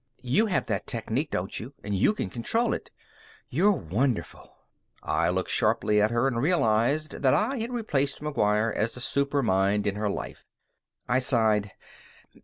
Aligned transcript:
"You 0.23 0.47
have 0.47 0.65
that 0.65 0.87
technique, 0.87 1.29
don't 1.29 1.59
you? 1.59 1.75
And 1.83 1.93
you 1.95 2.15
can 2.15 2.31
control 2.31 2.73
it. 2.73 2.89
You're 3.49 3.71
wonderful." 3.71 4.51
I 5.03 5.29
looked 5.29 5.51
sharply 5.51 6.01
at 6.01 6.09
her 6.09 6.27
and 6.27 6.41
realized 6.41 7.21
that 7.21 7.35
I 7.35 7.59
had 7.59 7.71
replaced 7.71 8.19
McGuire 8.19 8.75
as 8.75 8.95
the 8.95 8.99
supermind 8.99 9.85
in 9.85 9.97
her 9.97 10.09
life. 10.09 10.43
I 11.07 11.19
sighed. 11.19 11.73